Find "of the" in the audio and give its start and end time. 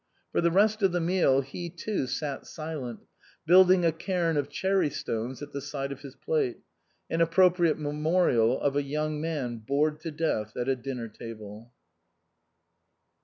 0.81-0.99